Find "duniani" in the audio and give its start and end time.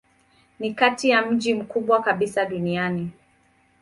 2.45-3.11